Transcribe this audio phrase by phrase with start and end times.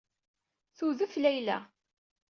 [0.77, 1.57] Tudef Layla.